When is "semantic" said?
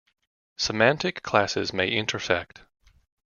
0.57-1.21